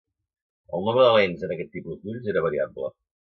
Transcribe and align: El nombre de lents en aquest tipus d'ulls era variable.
El 0.77 0.87
nombre 0.87 1.03
de 1.07 1.11
lents 1.17 1.45
en 1.47 1.53
aquest 1.57 1.71
tipus 1.77 2.01
d'ulls 2.05 2.33
era 2.35 2.45
variable. 2.49 2.93